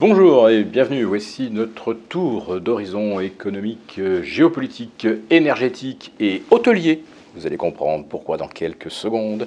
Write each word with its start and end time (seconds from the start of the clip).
Bonjour 0.00 0.50
et 0.50 0.64
bienvenue, 0.64 1.04
voici 1.04 1.52
notre 1.52 1.94
tour 1.94 2.60
d'horizon 2.60 3.20
économique, 3.20 4.00
géopolitique, 4.22 5.06
énergétique 5.30 6.10
et 6.18 6.42
hôtelier. 6.50 7.04
Vous 7.36 7.46
allez 7.46 7.56
comprendre 7.56 8.04
pourquoi 8.04 8.36
dans 8.36 8.48
quelques 8.48 8.90
secondes. 8.90 9.46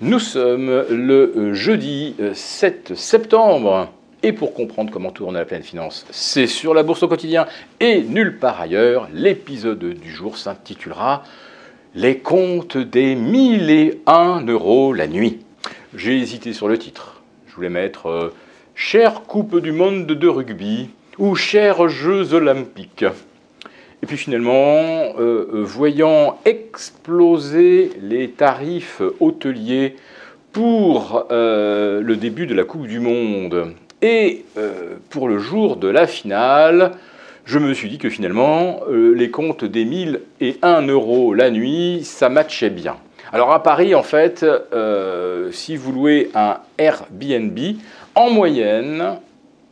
Nous 0.00 0.18
sommes 0.18 0.86
le 0.88 1.52
jeudi 1.52 2.16
7 2.32 2.94
septembre. 2.94 3.92
Et 4.22 4.32
pour 4.32 4.54
comprendre 4.54 4.90
comment 4.90 5.10
tourne 5.10 5.34
la 5.34 5.44
pleine 5.44 5.62
finance, 5.62 6.06
c'est 6.10 6.46
sur 6.46 6.72
la 6.72 6.84
bourse 6.84 7.02
au 7.02 7.08
quotidien 7.08 7.46
et 7.78 8.00
nulle 8.00 8.38
part 8.38 8.62
ailleurs. 8.62 9.10
L'épisode 9.12 9.84
du 9.84 10.10
jour 10.10 10.38
s'intitulera 10.38 11.22
Les 11.94 12.16
comptes 12.16 12.78
des 12.78 13.14
1001 13.14 14.46
euros 14.46 14.94
la 14.94 15.06
nuit. 15.06 15.40
J'ai 15.94 16.18
hésité 16.18 16.54
sur 16.54 16.66
le 16.66 16.78
titre. 16.78 17.20
Je 17.46 17.54
voulais 17.54 17.68
mettre 17.68 18.06
euh, 18.06 18.34
Chère 18.74 19.22
Coupe 19.22 19.60
du 19.60 19.70
Monde 19.70 20.06
de 20.06 20.28
rugby 20.28 20.88
ou 21.18 21.34
Chers 21.34 21.88
Jeux 21.88 22.32
Olympiques. 22.32 23.04
Et 24.02 24.06
puis 24.06 24.16
finalement, 24.16 24.54
euh, 25.18 25.46
euh, 25.52 25.62
voyant 25.62 26.38
exploser 26.46 27.92
les 28.00 28.30
tarifs 28.30 29.02
hôteliers 29.20 29.96
pour 30.52 31.26
le 31.30 32.14
début 32.14 32.46
de 32.46 32.54
la 32.54 32.64
Coupe 32.64 32.86
du 32.86 33.00
Monde 33.00 33.74
et 34.02 34.44
pour 35.08 35.28
le 35.28 35.38
jour 35.38 35.76
de 35.76 35.88
la 35.88 36.06
finale, 36.06 36.92
je 37.46 37.58
me 37.58 37.72
suis 37.72 37.88
dit 37.88 37.96
que 37.96 38.10
finalement, 38.10 38.80
les 38.90 39.30
comptes 39.30 39.64
des 39.64 39.86
1000 39.86 40.20
et 40.42 40.56
1 40.60 40.88
euros 40.88 41.32
la 41.32 41.50
nuit, 41.50 42.00
ça 42.04 42.28
matchait 42.28 42.68
bien. 42.68 42.96
Alors 43.34 43.52
à 43.52 43.62
Paris, 43.62 43.94
en 43.94 44.02
fait, 44.02 44.44
euh, 44.44 45.50
si 45.52 45.76
vous 45.76 45.90
louez 45.90 46.30
un 46.34 46.58
Airbnb, 46.76 47.58
en 48.14 48.28
moyenne, 48.28 49.16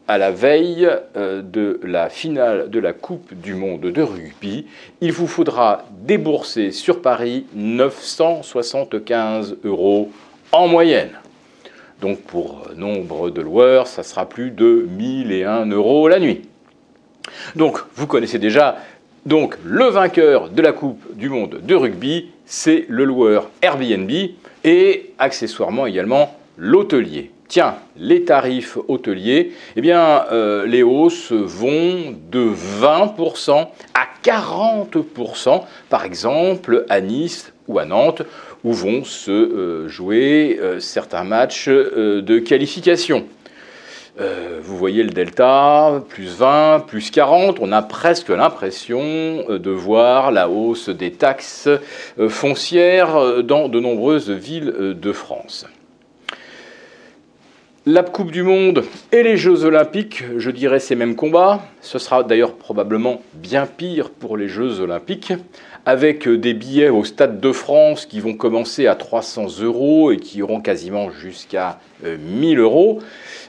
à 0.09 0.17
la 0.17 0.31
veille 0.31 0.89
euh, 1.19 1.43
de 1.43 1.79
la 1.83 2.09
finale 2.09 2.71
de 2.71 2.79
la 2.79 2.95
Coupe 2.95 3.35
du 3.35 3.53
Monde 3.53 3.83
de 3.83 4.03
rugby, 4.03 4.67
il 5.03 5.13
vous 5.13 5.27
faudra 5.27 5.85
débourser 5.91 6.71
sur 6.71 7.03
Paris 7.03 7.45
975 7.55 9.59
euros 9.65 10.11
en 10.53 10.67
moyenne. 10.67 11.11
Donc 12.01 12.23
pour 12.23 12.71
nombre 12.77 13.29
de 13.29 13.43
loueurs, 13.43 13.89
ça 13.89 14.03
sera 14.03 14.27
plus 14.27 14.53
de 14.53 14.89
1001 14.91 15.67
euros 15.67 16.09
la 16.09 16.19
nuit. 16.19 16.49
Donc 17.57 17.79
vous 17.95 18.07
connaissez 18.07 18.39
déjà 18.39 18.79
le 19.27 19.91
vainqueur 19.91 20.49
de 20.49 20.63
la 20.63 20.73
Coupe 20.73 21.15
du 21.15 21.29
Monde 21.29 21.61
de 21.63 21.75
rugby, 21.75 22.31
c'est 22.51 22.85
le 22.89 23.05
loueur 23.05 23.49
Airbnb 23.63 24.11
et 24.65 25.13
accessoirement 25.19 25.87
également 25.87 26.37
l'hôtelier. 26.59 27.31
Tiens, 27.47 27.77
les 27.97 28.25
tarifs 28.25 28.77
hôteliers, 28.89 29.53
eh 29.77 29.81
bien, 29.81 30.25
euh, 30.33 30.67
les 30.67 30.83
hausses 30.83 31.33
vont 31.33 32.17
de 32.31 32.51
20% 32.81 33.69
à 33.95 34.07
40%, 34.23 35.63
par 35.89 36.05
exemple 36.05 36.85
à 36.89 37.01
Nice 37.01 37.53
ou 37.69 37.79
à 37.79 37.85
Nantes, 37.85 38.23
où 38.65 38.73
vont 38.73 39.05
se 39.05 39.31
euh, 39.31 39.89
jouer 39.89 40.59
euh, 40.61 40.81
certains 40.81 41.25
matchs 41.25 41.69
de 41.69 42.39
qualification. 42.41 43.27
Euh, 44.19 44.59
vous 44.63 44.77
voyez 44.77 45.03
le 45.03 45.11
delta, 45.11 46.03
plus 46.09 46.37
20, 46.37 46.87
plus 46.87 47.11
40, 47.11 47.59
on 47.61 47.71
a 47.73 47.83
presque 47.83 48.29
l'impression 48.29 49.01
euh, 49.01 49.59
de 49.59 49.71
voir 49.71 50.33
la 50.33 50.49
hausse 50.49 50.89
des 50.89 51.13
taxes 51.13 51.69
euh, 51.69 52.29
foncières 52.29 53.43
dans 53.45 53.69
de 53.69 53.79
nombreuses 53.79 54.31
villes 54.31 54.97
de 55.01 55.13
France. 55.13 55.67
La 57.87 58.03
Coupe 58.03 58.31
du 58.31 58.43
Monde 58.43 58.85
et 59.11 59.23
les 59.23 59.39
Jeux 59.39 59.65
Olympiques, 59.65 60.23
je 60.37 60.51
dirais 60.51 60.81
ces 60.81 60.95
mêmes 60.97 61.17
combats. 61.17 61.63
Ce 61.81 61.99
sera 61.99 62.23
d'ailleurs 62.23 62.53
probablement 62.53 63.23
bien 63.33 63.65
pire 63.67 64.11
pour 64.11 64.37
les 64.37 64.49
Jeux 64.49 64.81
Olympiques, 64.81 65.33
avec 65.87 66.29
des 66.29 66.53
billets 66.53 66.91
au 66.91 67.05
Stade 67.05 67.41
de 67.41 67.53
France 67.53 68.05
qui 68.05 68.21
vont 68.21 68.35
commencer 68.35 68.87
à 68.87 68.97
300 68.97 69.63
euros 69.63 70.13
et 70.13 70.19
qui 70.19 70.41
iront 70.41 70.61
quasiment 70.61 71.11
jusqu'à 71.11 71.79
1000 72.05 72.59
euros. 72.59 72.99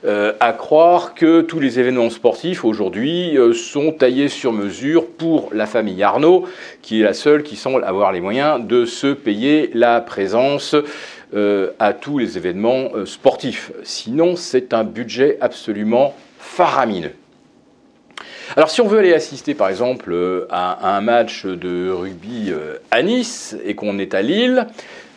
Euh, 0.04 0.34
à 0.40 0.54
croire 0.54 1.14
que 1.14 1.42
tous 1.42 1.60
les 1.60 1.80
événements 1.80 2.10
sportifs 2.10 2.66
aujourd'hui 2.66 3.38
euh, 3.38 3.54
sont 3.54 3.92
taillés 3.92 4.30
sur 4.30 4.52
mesure 4.52 5.06
pour 5.06 5.50
la 5.54 5.68
famille 5.68 6.02
Arnaud, 6.02 6.48
qui 6.82 7.02
est 7.02 7.04
la 7.04 7.14
seule 7.14 7.44
qui 7.44 7.56
semble 7.56 7.84
avoir 7.84 8.12
les 8.12 8.20
moyens 8.20 8.66
de 8.66 8.86
se 8.86 9.14
payer 9.14 9.70
la 9.76 10.02
présence 10.02 10.74
euh, 10.74 10.84
à 11.80 11.94
tous 11.94 12.18
les 12.18 12.38
événements 12.38 12.90
sportifs. 13.06 13.72
Sinon, 13.84 14.36
c'est 14.36 14.74
un 14.74 14.84
budget 14.84 15.38
absolument 15.42 16.14
faramineux. 16.40 17.14
Alors 18.58 18.70
si 18.70 18.82
on 18.82 18.88
veut 18.88 19.00
aller 19.00 19.14
assister 19.14 19.54
par 19.54 19.70
exemple 19.70 20.14
à, 20.50 20.96
un 20.96 21.02
match 21.02 21.46
de 21.46 21.90
rugby 21.90 22.52
à 22.92 23.02
Nice 23.02 23.56
et 23.64 23.76
qu'on 23.76 23.98
est 23.98 24.14
à 24.14 24.22
Lille, 24.22 24.68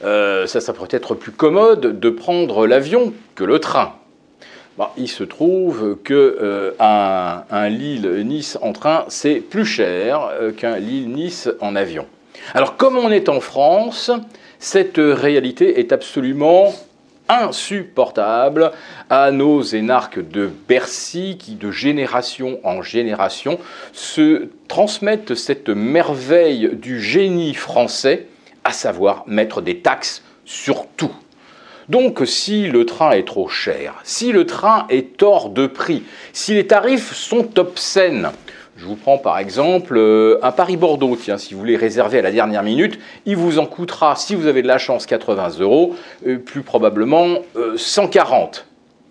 ça, 0.02 0.46
ça 0.46 0.72
pourrait 0.72 0.88
être 0.92 1.14
plus 1.14 1.32
commode 1.32 1.98
de 1.98 2.10
prendre 2.10 2.66
l'avion 2.66 3.12
que 3.34 3.42
le 3.42 3.58
train. 3.58 3.94
Il 4.96 5.08
se 5.08 5.22
trouve 5.22 5.96
euh, 6.10 6.72
un, 6.80 7.68
Lille-Nice 7.68 8.58
en 8.60 8.72
train, 8.72 9.04
c'est 9.08 9.36
plus 9.36 9.64
cher 9.64 10.28
euh, 10.32 10.50
qu'un 10.50 10.78
Lille-Nice 10.78 11.48
en 11.60 11.76
avion. 11.76 12.06
Alors 12.54 12.76
comme 12.76 12.96
on 12.96 13.10
est 13.10 13.28
en 13.28 13.40
France, 13.40 14.10
cette 14.64 14.96
réalité 14.96 15.78
est 15.78 15.92
absolument 15.92 16.72
insupportable 17.28 18.72
à 19.10 19.30
nos 19.30 19.60
énarques 19.60 20.26
de 20.26 20.50
Bercy 20.68 21.36
qui, 21.38 21.54
de 21.54 21.70
génération 21.70 22.60
en 22.64 22.80
génération, 22.80 23.58
se 23.92 24.48
transmettent 24.66 25.34
cette 25.34 25.68
merveille 25.68 26.70
du 26.72 27.02
génie 27.02 27.52
français, 27.52 28.26
à 28.64 28.72
savoir 28.72 29.24
mettre 29.26 29.60
des 29.60 29.80
taxes 29.80 30.22
sur 30.46 30.86
tout. 30.96 31.14
Donc 31.90 32.22
si 32.24 32.66
le 32.66 32.86
train 32.86 33.10
est 33.10 33.26
trop 33.26 33.50
cher, 33.50 34.00
si 34.02 34.32
le 34.32 34.46
train 34.46 34.86
est 34.88 35.22
hors 35.22 35.50
de 35.50 35.66
prix, 35.66 36.04
si 36.32 36.54
les 36.54 36.66
tarifs 36.66 37.12
sont 37.12 37.58
obscènes, 37.58 38.30
je 38.76 38.86
vous 38.86 38.96
prends 38.96 39.18
par 39.18 39.38
exemple 39.38 39.96
euh, 39.96 40.38
un 40.42 40.50
Paris-Bordeaux, 40.50 41.16
tiens, 41.16 41.38
si 41.38 41.54
vous 41.54 41.60
voulez 41.60 41.76
réserver 41.76 42.18
à 42.18 42.22
la 42.22 42.32
dernière 42.32 42.62
minute, 42.62 42.98
il 43.24 43.36
vous 43.36 43.58
en 43.58 43.66
coûtera, 43.66 44.16
si 44.16 44.34
vous 44.34 44.46
avez 44.46 44.62
de 44.62 44.66
la 44.66 44.78
chance, 44.78 45.06
80 45.06 45.60
euros, 45.60 45.94
euh, 46.26 46.38
plus 46.38 46.62
probablement 46.62 47.38
140. 47.76 48.66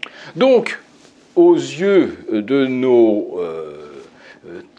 Euh, 0.06 0.10
Donc, 0.36 0.80
aux 1.36 1.56
yeux 1.56 2.18
de 2.32 2.68
nos 2.68 3.40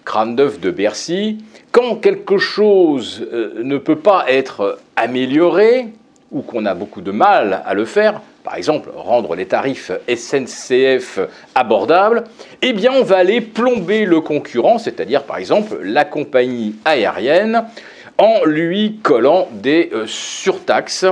crânes 0.05 0.37
d'œufs 0.37 0.61
de 0.61 0.71
Bercy, 0.71 1.39
quand 1.73 1.97
quelque 1.97 2.39
chose 2.39 3.27
ne 3.57 3.77
peut 3.79 3.99
pas 3.99 4.27
être 4.29 4.79
amélioré, 4.95 5.89
ou 6.31 6.43
qu'on 6.43 6.65
a 6.67 6.75
beaucoup 6.75 7.01
de 7.01 7.11
mal 7.11 7.63
à 7.67 7.75
le 7.75 7.85
faire, 7.85 8.21
par 8.45 8.57
exemple 8.57 8.91
rendre 8.95 9.35
les 9.35 9.47
tarifs 9.47 9.91
SNCF 10.07 11.19
abordables, 11.55 12.25
eh 12.63 12.75
bien 12.75 12.93
on 12.93 13.03
va 13.03 13.17
aller 13.17 13.41
plomber 13.41 14.05
le 14.05 14.21
concurrent, 14.21 14.79
c'est-à-dire 14.79 15.25
par 15.25 15.39
exemple 15.39 15.79
la 15.83 16.05
compagnie 16.05 16.77
aérienne, 16.85 17.65
en 18.19 18.45
lui 18.45 19.01
collant 19.03 19.49
des 19.51 19.91
euh, 19.93 20.07
surtaxes 20.07 21.07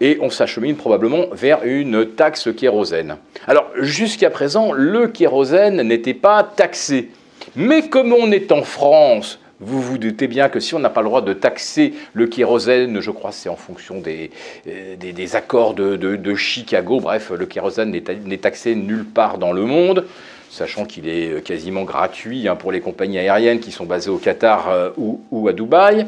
et 0.00 0.18
on 0.20 0.30
s'achemine 0.30 0.76
probablement 0.76 1.24
vers 1.32 1.64
une 1.64 2.06
taxe 2.14 2.48
kérosène. 2.54 3.16
Alors 3.48 3.66
jusqu'à 3.80 4.30
présent, 4.30 4.72
le 4.72 5.08
kérosène 5.08 5.82
n'était 5.82 6.14
pas 6.14 6.44
taxé. 6.44 7.10
Mais 7.56 7.88
comme 7.88 8.12
on 8.12 8.30
est 8.30 8.52
en 8.52 8.62
France, 8.62 9.40
vous 9.64 9.80
vous 9.80 9.98
doutez 9.98 10.26
bien 10.26 10.48
que 10.48 10.60
si 10.60 10.74
on 10.74 10.78
n'a 10.78 10.90
pas 10.90 11.00
le 11.00 11.08
droit 11.08 11.22
de 11.22 11.32
taxer 11.32 11.94
le 12.12 12.26
kérosène, 12.26 13.00
je 13.00 13.10
crois 13.10 13.30
que 13.30 13.36
c'est 13.36 13.48
en 13.48 13.56
fonction 13.56 14.00
des, 14.00 14.30
euh, 14.68 14.96
des, 14.96 15.36
accords 15.36 15.74
de, 15.74 16.34
Chicago, 16.34 17.00
bref, 17.00 17.30
le 17.30 17.46
kérosène 17.46 17.90
n'est 17.90 18.38
taxé 18.38 18.74
nulle 18.74 19.04
part 19.04 19.38
dans 19.38 19.52
le 19.52 19.62
monde, 19.62 20.04
sachant 20.50 20.84
qu'il 20.84 21.08
est 21.08 21.32
euh, 21.32 21.40
quasiment 21.40 21.84
gratuit 21.84 22.46
hein, 22.46 22.56
pour 22.56 22.72
les 22.72 22.80
compagnies 22.80 23.18
aériennes 23.18 23.60
qui 23.60 23.72
sont 23.72 23.86
basées 23.86 24.10
au 24.10 24.18
Qatar 24.18 24.68
euh, 24.68 24.90
ou, 24.96 25.48
à 25.48 25.52
Dubaï. 25.52 26.06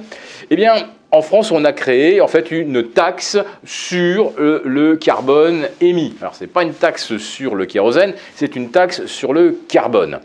Eh 0.50 0.56
bien, 0.56 0.74
en 1.10 1.22
France, 1.22 1.50
on 1.50 1.64
a 1.64 1.72
créé 1.72 2.20
en 2.20 2.28
fait 2.28 2.50
une 2.50 2.82
taxe 2.88 3.38
sur 3.64 4.32
le 4.38 4.96
carbone 4.96 5.68
émis. 5.80 6.14
Alors, 6.20 6.34
ce 6.34 6.44
n'est 6.44 6.48
pas 6.48 6.62
une 6.62 6.74
taxe 6.74 7.16
sur 7.16 7.54
le 7.54 7.64
kérosène, 7.64 8.12
c'est 8.34 8.54
une 8.54 8.70
taxe 8.70 9.06
sur 9.06 9.32
le 9.32 9.58
carbone. 9.68 10.18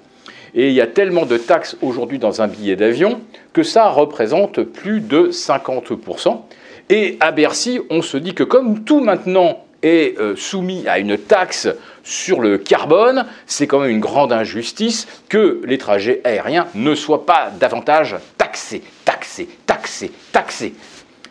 Et 0.53 0.67
il 0.67 0.73
y 0.73 0.81
a 0.81 0.87
tellement 0.87 1.25
de 1.25 1.37
taxes 1.37 1.77
aujourd'hui 1.81 2.19
dans 2.19 2.41
un 2.41 2.47
billet 2.47 2.75
d'avion 2.75 3.21
que 3.53 3.63
ça 3.63 3.89
représente 3.89 4.63
plus 4.63 4.99
de 4.99 5.29
50%. 5.31 6.41
Et 6.89 7.17
à 7.21 7.31
Bercy, 7.31 7.79
on 7.89 8.01
se 8.01 8.17
dit 8.17 8.33
que 8.33 8.43
comme 8.43 8.83
tout 8.83 8.99
maintenant 8.99 9.63
est 9.81 10.19
euh, 10.19 10.35
soumis 10.35 10.83
à 10.87 10.99
une 10.99 11.17
taxe 11.17 11.67
sur 12.03 12.41
le 12.41 12.57
carbone, 12.57 13.25
c'est 13.45 13.67
quand 13.67 13.79
même 13.79 13.91
une 13.91 13.99
grande 13.99 14.33
injustice 14.33 15.07
que 15.29 15.61
les 15.65 15.77
trajets 15.77 16.21
aériens 16.23 16.67
ne 16.75 16.95
soient 16.95 17.25
pas 17.25 17.51
davantage 17.59 18.17
taxés, 18.37 18.83
taxés, 19.05 19.47
taxés, 19.65 20.11
taxés. 20.31 20.73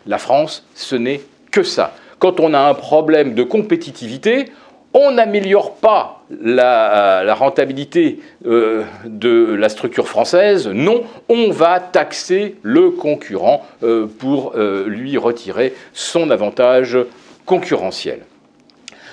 La 0.06 0.18
France, 0.18 0.64
ce 0.74 0.96
n'est 0.96 1.20
que 1.50 1.62
ça. 1.62 1.94
Quand 2.18 2.40
on 2.40 2.54
a 2.54 2.60
un 2.60 2.74
problème 2.74 3.34
de 3.34 3.42
compétitivité, 3.42 4.46
on 4.92 5.12
n'améliore 5.12 5.74
pas 5.76 6.24
la, 6.40 7.34
rentabilité 7.34 8.20
euh, 8.46 8.84
de 9.04 9.54
la 9.54 9.68
structure 9.68 10.08
française, 10.08 10.68
non, 10.68 11.04
on 11.28 11.50
va 11.50 11.80
taxer 11.80 12.56
le 12.62 12.90
concurrent 12.90 13.64
euh, 13.82 14.06
pour 14.06 14.54
euh, 14.56 14.86
lui 14.88 15.16
retirer 15.16 15.74
son 15.92 16.30
avantage 16.30 16.98
concurrentiel. 17.46 18.20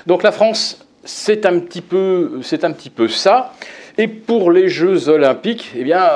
Donc 0.07 0.23
la 0.23 0.31
France, 0.31 0.85
c'est 1.03 1.45
un, 1.45 1.59
petit 1.59 1.81
peu, 1.81 2.41
un 2.63 2.71
petit 2.71 2.89
peu 2.89 3.07
ça. 3.07 3.53
Et 3.99 4.07
pour 4.07 4.51
les 4.51 4.69
Jeux 4.69 5.09
olympiques, 5.09 5.71
eh 5.75 5.83
bien, 5.83 6.07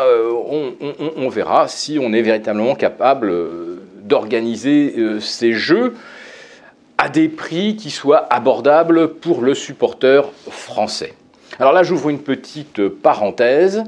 on, 1.18 1.30
verra 1.30 1.68
si 1.68 1.98
on 2.00 2.14
est 2.14 2.22
véritablement 2.22 2.76
capable 2.76 3.34
d'organiser 4.04 4.94
ces 5.20 5.54
Jeux 5.54 5.96
à 7.02 7.10
des 7.10 7.30
prix 7.30 7.76
qui 7.76 7.90
soient 7.90 8.32
abordables 8.32 9.16
pour 9.16 9.42
le 9.42 9.56
supporter 9.56 10.32
français. 10.52 11.16
Alors 11.58 11.74
là, 11.74 11.82
j'ouvre 11.82 12.10
une 12.10 12.20
petite 12.20 12.88
parenthèse. 12.90 13.84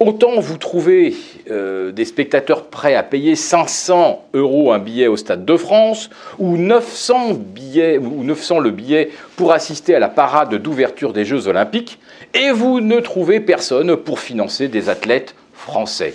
Autant 0.00 0.38
vous 0.38 0.58
trouvez 0.58 1.16
euh, 1.50 1.92
des 1.92 2.04
spectateurs 2.04 2.66
prêts 2.66 2.94
à 2.94 3.02
payer 3.02 3.36
500 3.36 4.26
euros 4.34 4.70
un 4.70 4.78
billet 4.78 5.06
au 5.06 5.16
Stade 5.16 5.46
de 5.46 5.56
France 5.56 6.10
ou 6.38 6.58
900, 6.58 7.32
billets, 7.38 7.96
ou 7.96 8.22
900 8.22 8.58
le 8.58 8.70
billet 8.70 9.08
pour 9.36 9.52
assister 9.52 9.94
à 9.94 9.98
la 9.98 10.10
parade 10.10 10.54
d'ouverture 10.56 11.14
des 11.14 11.24
Jeux 11.24 11.48
Olympiques, 11.48 11.98
et 12.34 12.50
vous 12.50 12.82
ne 12.82 13.00
trouvez 13.00 13.40
personne 13.40 13.96
pour 13.96 14.20
financer 14.20 14.68
des 14.68 14.90
athlètes 14.90 15.34
français. 15.54 16.12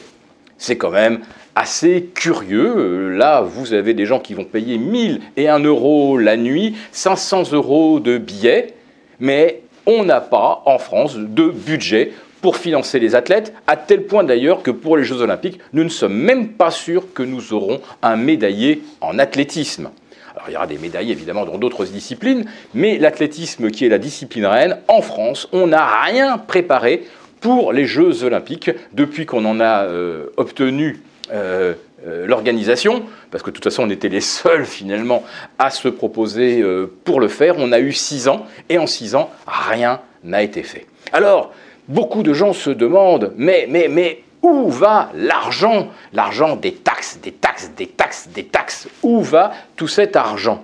C'est 0.58 0.78
quand 0.78 0.92
même 0.92 1.20
assez 1.56 2.10
curieux. 2.14 3.10
Là, 3.10 3.42
vous 3.42 3.74
avez 3.74 3.94
des 3.94 4.06
gens 4.06 4.20
qui 4.20 4.34
vont 4.34 4.44
payer 4.44 4.78
1000 4.78 5.22
et 5.38 5.50
1 5.50 5.60
euro 5.60 6.18
la 6.18 6.38
nuit, 6.38 6.76
500 6.92 7.52
euros 7.54 8.00
de 8.00 8.18
billets, 8.18 8.74
mais 9.20 9.62
on 9.86 10.04
n'a 10.04 10.22
pas 10.22 10.62
en 10.66 10.78
France 10.78 11.16
de 11.16 11.50
budget 11.50 12.12
pour 12.42 12.58
financer 12.58 13.00
les 13.00 13.16
athlètes, 13.16 13.54
à 13.66 13.76
tel 13.76 14.04
point 14.04 14.24
d'ailleurs 14.24 14.62
que 14.62 14.72
pour 14.72 14.98
les 14.98 15.04
Jeux 15.04 15.22
olympiques, 15.22 15.60
nous 15.74 15.84
ne 15.84 15.90
sommes 15.90 16.16
même 16.16 16.50
pas 16.50 16.70
sûrs 16.70 17.12
que 17.14 17.24
nous 17.24 17.54
aurons 17.54 17.82
un 18.04 18.16
médaillé 18.16 18.84
en 19.02 19.18
athlétisme. 19.18 19.90
Alors 20.36 20.50
il 20.50 20.54
y 20.54 20.56
aura 20.56 20.68
des 20.68 20.78
médailles 20.78 21.12
évidemment 21.12 21.46
dans 21.46 21.58
d'autres 21.58 21.86
disciplines, 21.86 22.46
mais 22.76 23.00
l'athlétisme 23.00 23.72
qui 23.72 23.86
est 23.86 23.90
la 23.90 23.98
discipline 23.98 24.46
reine, 24.46 24.78
en 24.88 25.02
France, 25.02 25.50
on 25.52 25.66
n'a 25.66 26.04
rien 26.04 26.38
préparé 26.38 27.06
pour 27.40 27.74
les 27.74 27.86
Jeux 27.86 28.24
olympiques 28.24 28.72
depuis 28.94 29.26
qu'on 29.26 29.46
en 29.46 29.60
a 29.60 29.84
euh, 29.84 30.28
obtenu 30.38 31.02
euh, 31.32 31.74
euh, 32.06 32.26
l'organisation, 32.28 33.04
parce 33.32 33.44
que 33.44 33.50
de 33.50 33.56
toute 33.56 33.64
façon 33.64 33.84
on 33.84 33.90
était 33.90 34.10
les 34.10 34.22
seuls 34.22 34.66
finalement 34.66 35.24
à 35.60 35.70
se 35.70 35.88
proposer 35.88 36.64
pour 37.04 37.20
le 37.20 37.28
faire. 37.28 37.56
On 37.58 37.72
a 37.72 37.80
eu 37.80 37.94
six 37.94 38.28
ans, 38.28 38.46
et 38.70 38.78
en 38.78 38.88
six 38.88 39.16
ans, 39.16 39.30
rien 39.46 40.02
n'a 40.24 40.44
été 40.44 40.64
fait. 40.64 40.86
Alors, 41.12 41.54
beaucoup 41.88 42.24
de 42.24 42.34
gens 42.34 42.54
se 42.54 42.70
demandent, 42.70 43.34
mais, 43.38 43.68
mais, 43.70 43.88
mais 43.90 44.24
où 44.42 44.70
va 44.70 45.10
l'argent? 45.16 45.90
L'argent 46.14 46.56
des 46.56 46.74
taxes, 46.74 47.20
des 47.22 47.32
taxes, 47.32 47.72
des 47.76 47.88
taxes, 47.88 48.30
des 48.34 48.46
taxes. 48.46 48.88
Où 49.04 49.22
va 49.22 49.52
tout 49.76 49.88
cet 49.88 50.16
argent? 50.16 50.64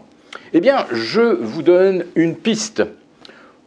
Eh 0.53 0.61
bien, 0.61 0.85
je 0.91 1.21
vous 1.21 1.63
donne 1.63 2.05
une 2.15 2.35
piste. 2.35 2.83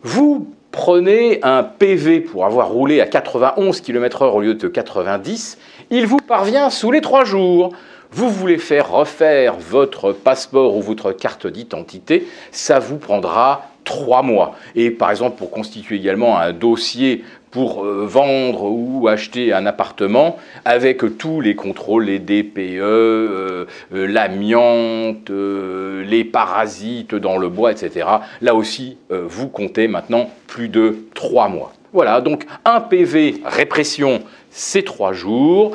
Vous 0.03 0.55
prenez 0.77 1.41
un 1.43 1.63
PV 1.63 2.21
pour 2.21 2.45
avoir 2.45 2.69
roulé 2.69 3.01
à 3.01 3.07
91 3.07 3.81
km/h 3.81 4.25
au 4.27 4.41
lieu 4.41 4.55
de 4.55 4.69
90, 4.69 5.57
il 5.89 6.07
vous 6.07 6.19
parvient 6.19 6.69
sous 6.69 6.93
les 6.93 7.01
trois 7.01 7.25
jours. 7.25 7.73
Vous 8.13 8.29
voulez 8.29 8.59
faire 8.59 8.91
refaire 8.91 9.55
votre 9.59 10.13
passeport 10.13 10.77
ou 10.77 10.83
votre 10.83 11.13
carte 11.13 11.47
d'identité, 11.47 12.29
ça 12.53 12.79
vous 12.79 12.99
prendra 12.99 13.63
trois 13.87 14.23
mois. 14.23 14.57
Et 14.75 14.91
par 14.91 15.11
exemple, 15.11 15.39
pour 15.39 15.51
constituer 15.51 15.97
également 15.97 16.39
un 16.39 16.53
dossier 16.53 17.25
pour 17.57 17.87
euh, 17.87 18.05
vendre 18.07 18.65
ou 18.65 19.09
acheter 19.09 19.55
un 19.55 19.65
appartement, 19.65 20.37
avec 20.67 21.03
tous 21.17 21.41
les 21.41 21.55
contrôles, 21.55 22.05
les 22.05 22.19
DPE, 22.19 22.59
euh, 22.59 23.65
euh, 23.95 24.07
l'amiante, 24.07 25.31
les 25.31 26.25
parasites 26.25 27.15
dans 27.15 27.39
le 27.39 27.49
bois, 27.49 27.73
etc. 27.73 28.07
Là 28.43 28.55
aussi, 28.55 28.99
vous 29.11 29.49
comptez 29.49 29.89
maintenant 29.89 30.29
plus 30.47 30.69
de 30.69 31.07
trois 31.15 31.49
mois. 31.49 31.73
Voilà, 31.95 32.21
donc 32.21 32.45
un 32.67 32.81
PV 32.81 33.41
répression, 33.47 34.23
c'est 34.51 34.85
trois 34.85 35.15
jours. 35.15 35.73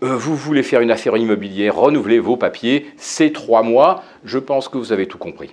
vous 0.00 0.34
voulez 0.34 0.64
faire 0.64 0.80
une 0.80 0.90
affaire 0.90 1.16
immobilière, 1.16 1.76
renouveler 1.76 2.18
vos 2.18 2.36
papiers, 2.36 2.90
c'est 2.96 3.32
trois 3.32 3.62
mois. 3.62 4.02
Je 4.24 4.38
pense 4.38 4.68
que 4.68 4.78
vous 4.78 4.92
avez 4.92 5.06
tout 5.06 5.18
compris. 5.18 5.48